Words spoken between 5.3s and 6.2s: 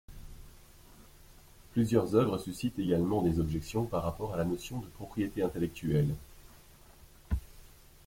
intellectuelle.